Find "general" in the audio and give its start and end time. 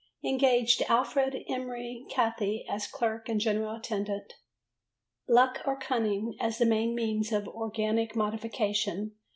3.39-3.75